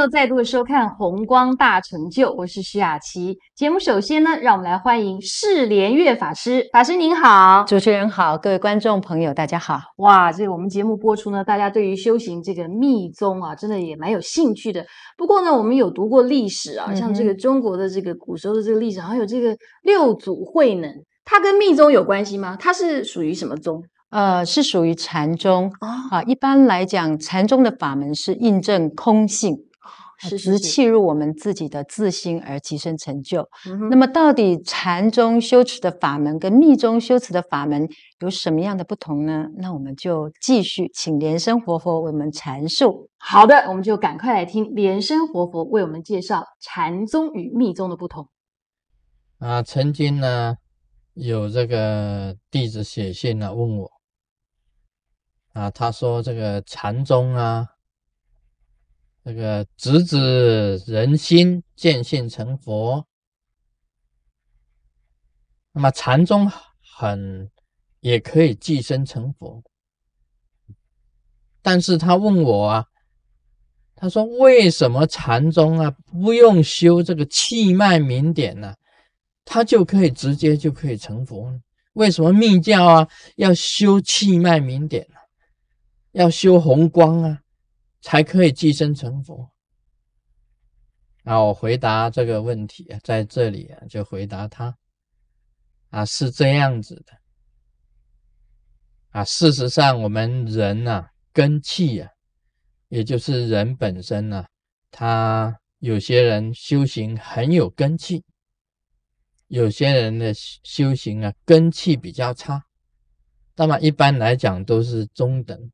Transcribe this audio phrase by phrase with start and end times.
[0.00, 3.36] 又再度收看《红光大成就》，我是徐雅琪。
[3.54, 6.66] 节目首先呢，让我们来欢迎释莲月法师。
[6.72, 9.78] 法师您好，主持人好，各位观众朋友大家好。
[9.98, 14.86] 哇，这个我们节目播出呢，大家对于修行这个密宗啊，真的也蛮有兴趣的。
[15.18, 20.90] 不过呢，我们有读过历史啊，像这个中国的这个古时候的这个历史，好像有这个六祖慧能，
[21.26, 22.56] 他跟密宗有关系吗？
[22.58, 23.82] 他是属于什么宗？
[24.08, 25.70] 呃，是属于禅宗
[26.10, 26.22] 啊。
[26.22, 29.56] 一般来讲，禅宗的法门是印证空性，
[30.20, 33.48] 是直契入我们自己的自心而提升成就。
[33.90, 37.88] 那么，到底禅宗修持的法门跟密宗修持的法门
[38.20, 39.46] 有什么样的不同呢？
[39.56, 43.08] 那我们就继续请莲生活佛为我们阐述。
[43.16, 48.28] 好的，我们就赶快来听莲生活佛为我们介绍禅宗与密宗的不同。
[49.38, 50.56] 啊，曾经呢，
[51.14, 53.90] 有这个弟子写信呢问我。
[55.52, 57.66] 啊，他说这个禅宗啊，
[59.24, 63.06] 这个直指人心，见性成佛。
[65.72, 66.50] 那么禅宗
[66.98, 67.50] 很
[68.00, 69.62] 也可以寄生成佛，
[71.62, 72.86] 但是他问我啊，
[73.94, 78.74] 他说为什么禅宗啊不用修这个气脉明点呢？
[79.44, 81.60] 他就可以直接就可以成佛呢？
[81.92, 85.16] 为什么密教啊要修气脉明点呢？
[86.12, 87.40] 要修红光啊，
[88.00, 89.50] 才可以寄生成佛。
[91.24, 94.76] 啊我回答这个问题啊，在这里啊，就回答他
[95.90, 97.12] 啊，是这样子的
[99.10, 99.22] 啊。
[99.24, 102.10] 事实上，我们人呐，根气啊，
[102.88, 104.46] 也就是人本身呐，
[104.90, 108.24] 他有些人修行很有根气，
[109.48, 112.64] 有些人的修行啊，根气比较差。
[113.56, 115.70] 那么一般来讲，都是中等。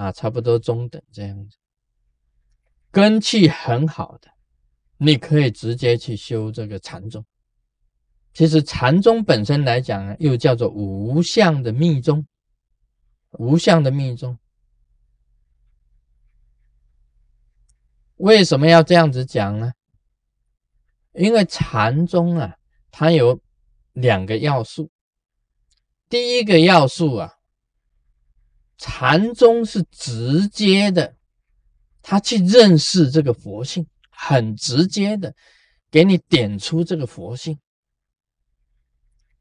[0.00, 1.58] 啊，差不多中等这样子，
[2.90, 4.30] 根气很好的，
[4.96, 7.22] 你可以直接去修这个禅宗。
[8.32, 12.26] 其实禅宗本身来讲呢，又叫做无相的密宗，
[13.32, 14.38] 无相的密宗。
[18.16, 19.72] 为什么要这样子讲呢？
[21.12, 22.56] 因为禅宗啊，
[22.90, 23.38] 它有
[23.92, 24.90] 两个要素，
[26.08, 27.39] 第一个要素啊。
[28.82, 31.14] 禅宗是直接的，
[32.00, 35.34] 他去认识这个佛性，很直接的
[35.90, 37.58] 给你点出这个佛性。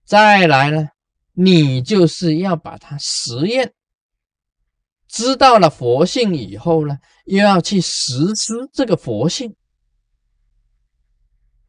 [0.04, 0.90] 再来呢，
[1.32, 3.74] 你就是要把它实验，
[5.08, 9.56] 知道了佛性以后呢，又要去实施这个佛性。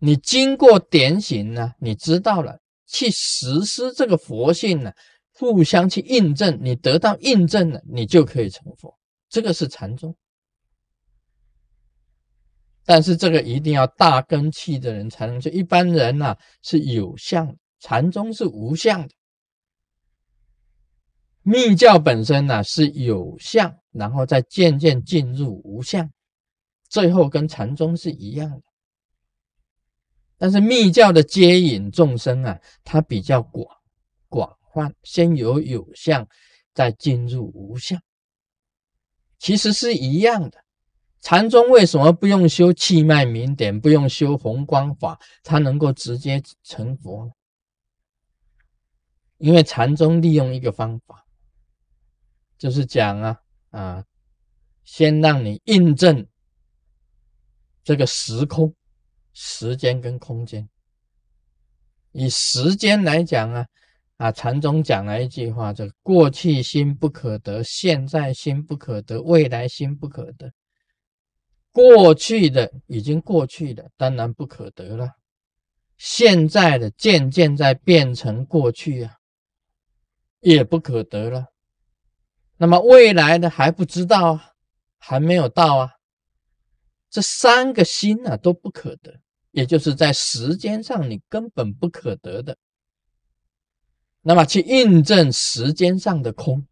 [0.00, 2.58] 你经过点醒呢，你知道了，
[2.88, 4.92] 去实施这个佛性呢。
[5.40, 8.94] 互相去印证，你得到印证了，你就可以成佛。
[9.30, 10.14] 这个是禅宗，
[12.84, 15.40] 但是这个一定要大根气的人才能。
[15.40, 19.14] 就一般人呢是有相，禅宗是无相的。
[21.42, 26.12] 密教本身呢是有相，然后再渐渐进入无相，
[26.90, 28.62] 最后跟禅宗是一样的。
[30.36, 33.66] 但是密教的接引众生啊，它比较广
[34.28, 34.59] 广。
[34.72, 36.28] 换先有有相，
[36.72, 38.00] 再进入无相，
[39.36, 40.64] 其实是一样的。
[41.20, 47.32] 禅宗为什么不用修气脉明点，不用修红光法，它能够直接成佛呢？
[49.38, 51.26] 因为禅宗利用一个方法，
[52.56, 54.04] 就是讲啊啊，
[54.84, 56.28] 先让你印证
[57.82, 58.72] 这个时空、
[59.32, 60.70] 时间跟空间。
[62.12, 63.66] 以时间来讲啊。
[64.20, 70.52] 啊，禅宗讲了一句话，叫“过去心不可得，现在心不可得，未来心不可得。
[71.72, 75.06] 过去的已经过去了，当然不可得了；
[75.96, 79.16] 现在的渐渐在变成过去啊，
[80.40, 81.46] 也不可得了。
[82.58, 84.52] 那么未来的还不知道啊，
[84.98, 85.92] 还没有到啊。
[87.08, 89.18] 这三个心呢都不可得，
[89.52, 92.58] 也就是在时间上你根本不可得的。”
[94.22, 96.66] 那么去印证时间上的空，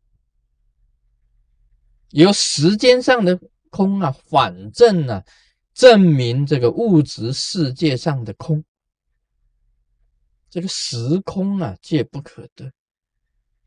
[2.10, 3.40] 由时间上的
[3.70, 5.22] 空啊，反证呢，
[5.72, 8.62] 证明这个物质世界上的空，
[10.50, 12.70] 这个时空啊，皆不可得。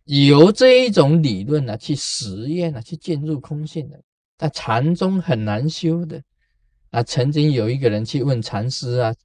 [0.06, 4.00] 由这一种理论呢，去实验呢，去进入空性的，
[4.38, 6.22] 但禅宗很难修的
[6.90, 7.02] 啊。
[7.02, 9.16] 曾经有一个人去问禅师啊，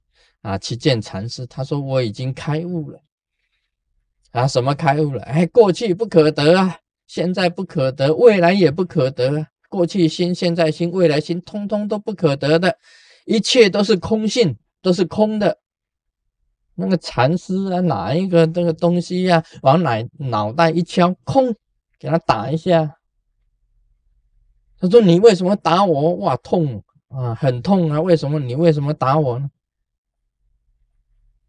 [0.41, 3.03] 啊，去见禅师，他说我已经开悟了。
[4.37, 5.23] 啊，什么开悟了？
[5.23, 9.47] 哎，过去不可得啊，现在不可得，未来也不可得。
[9.67, 12.77] 过去心、现在心、未来心，通通都不可得的，
[13.25, 15.57] 一切都是空性，都是空的。
[16.75, 21.55] 那个禅师啊，哪一个这个东西呀，往哪脑袋一敲，空，
[21.97, 22.93] 给他打一下。
[24.79, 26.15] 他说：“你为什么打我？
[26.17, 27.99] 哇，痛啊，很痛啊！
[27.99, 28.37] 为什么？
[28.37, 29.49] 你为什么打我呢？”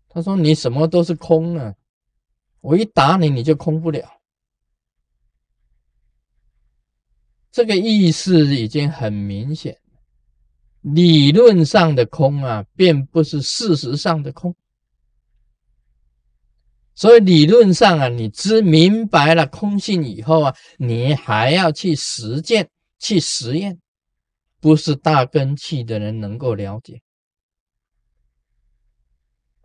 [0.08, 1.74] 他说：“你什么都是空啊，
[2.68, 4.16] 我一打你，你就空不了。”
[7.50, 9.80] 这个意思已经很明显，
[10.82, 14.54] 理论上的空啊，并不是事实上的空。
[16.94, 22.68] 所以理论上啊，你知明白了空性以后啊，你还要去实践、
[22.98, 23.80] 去实验，
[24.60, 27.00] 不是大根器的人能够了解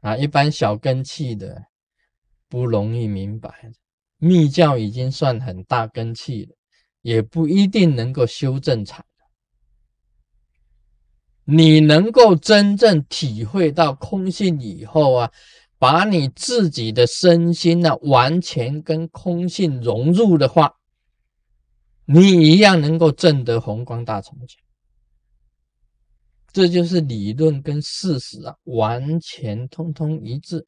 [0.01, 0.15] 啊。
[0.15, 1.65] 一般小根器的
[2.53, 3.71] 不容易明白。
[4.19, 6.55] 密教已经算很大根器了，
[7.01, 9.03] 也不一定能够修正禅。
[11.45, 15.31] 你能够真正体会到空性以后啊。
[15.79, 20.75] 把你自己的身心呢，完全跟空性融入的话，
[22.05, 24.55] 你一样能够证得红光大成就。
[26.53, 30.65] 这就是理论跟事实啊，完全通通一致。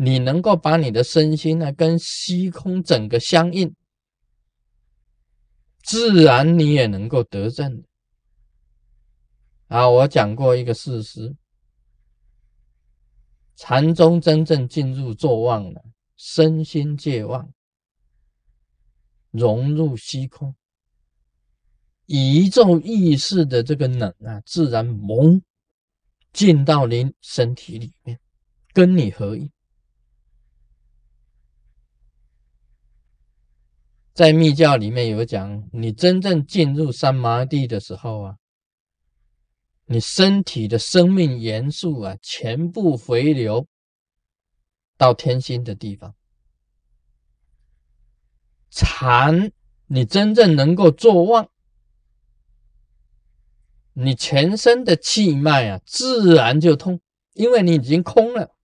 [0.00, 3.74] 你能够把你的身心呢，跟虚空整个相应，
[5.82, 7.82] 自然你也能够得证。
[9.66, 11.36] 啊，我讲过一个事实。
[13.56, 15.82] 禅宗真正进入坐忘了，
[16.16, 17.52] 身心戒忘，
[19.32, 20.54] 融入虚空，
[22.06, 25.42] 宇宙意识的这个能啊，自然蒙
[26.32, 28.20] 进到您身体里面，
[28.72, 29.50] 跟你合一。
[34.18, 38.36] 在密教里面有讲，你真正进入三麻地的时候啊。
[39.86, 43.68] 你身体的生命元素啊，全部回流
[44.96, 46.16] 到天心的地方。
[48.70, 49.52] 禅，
[49.86, 51.48] 你真正能够坐忘，
[53.92, 57.00] 你全身的气脉啊，自然就通，
[57.34, 58.56] 因为你已经空了，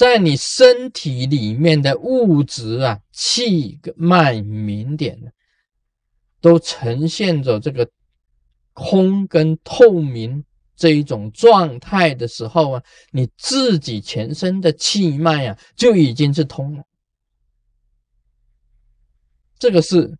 [0.00, 5.20] 在你身体里面的物质啊，气脉明点
[6.40, 7.86] 都呈现着这个。
[8.72, 10.42] 空跟透明
[10.74, 16.84] 这一种状态的时候啊，你自己全身的气脉啊就已经是通了。
[19.58, 20.16] 这个是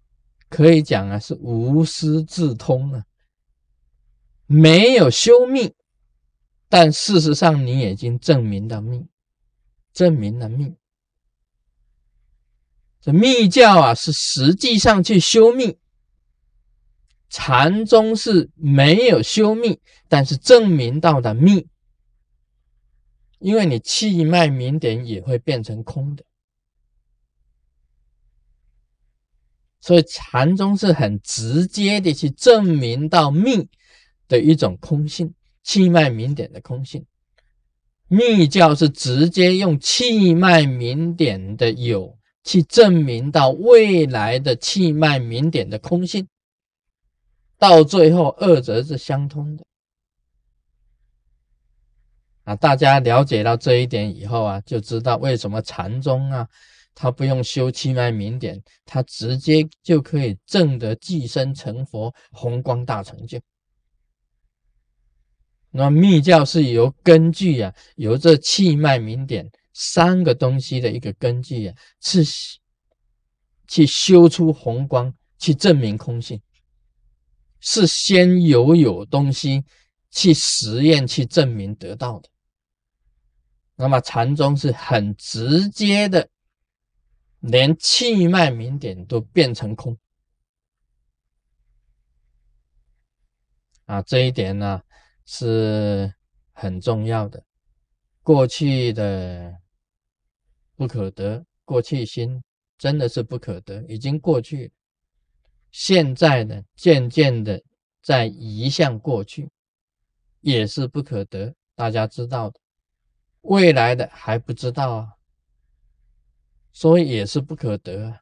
[0.50, 3.05] 可以讲啊，是无师自通啊，
[4.44, 5.73] 没有修密，
[6.69, 9.09] 但事实上你已经证明了命，
[9.92, 10.75] 证明了密。
[13.00, 15.78] 这密教啊，是实际上去修密。
[17.32, 21.69] 禅宗是没有修密，但是证明到的密，
[23.38, 26.25] 因为你气脉明点也会变成空的，
[29.81, 33.69] 所以禅宗是很直接的去证明到密
[34.26, 35.32] 的一种空性，
[35.62, 37.06] 气脉明点的空性。
[38.12, 46.26] 密教是直接用气脉明点的有去证明到未来的气脉明点的空性。
[47.57, 49.64] 到最后，二者是相通的
[52.43, 52.57] 啊！
[52.57, 56.49] 大家了解到这一点以后啊，就知道为什么禅宗啊，
[56.97, 63.38] 他不用修气脉明点，他直接就可以证得寄生成佛，红光大成就。
[65.71, 72.23] 那密教是由根据啊，由这气脉明点三个东西的一个根据啊，去
[73.69, 76.41] 去修出红光，去证明空性。
[77.62, 79.62] 是先有有东西
[80.11, 82.29] 去实验去证明得到的，
[83.77, 86.31] 那么禅宗是很直接的，
[87.41, 89.99] 连气脉明点都变成空
[93.85, 94.81] 啊，这一点呢
[95.32, 96.12] 是
[96.50, 97.40] 很重要的。
[98.20, 99.56] 过去的
[100.75, 102.42] 不可得，过去心
[102.76, 104.72] 真的是不可得，已经过去。
[105.70, 107.62] 现在呢，渐渐的
[108.02, 109.49] 在移向过去，
[110.40, 111.54] 也是不可得。
[111.76, 112.58] 大家知道的，
[113.42, 115.14] 未来的还不知道啊，
[116.72, 118.20] 所以也是不可得啊。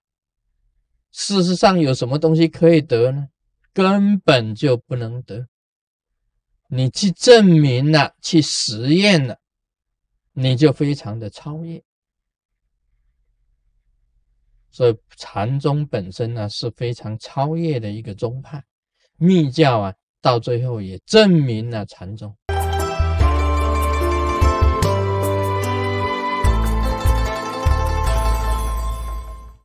[1.11, 3.31] 事实上，有什么东西可以得呢？
[3.73, 5.49] 根本就不能得。
[6.69, 9.39] 你去证明了，去实验了，
[10.33, 11.83] 你就非常的超越。
[14.71, 18.63] 所以禅宗本身呢是非常超越的一个宗派，
[19.17, 22.37] 密教啊到最后也证明了禅宗。